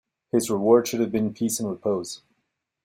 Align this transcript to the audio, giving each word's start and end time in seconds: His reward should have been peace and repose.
His 0.31 0.49
reward 0.49 0.87
should 0.87 0.99
have 1.01 1.11
been 1.11 1.31
peace 1.31 1.59
and 1.59 1.69
repose. 1.69 2.23